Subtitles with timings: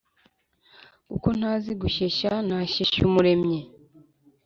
[1.09, 3.59] Kuko ntazi gushyeshya Nashyeshya Umuremyi